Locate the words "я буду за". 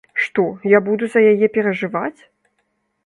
0.71-1.21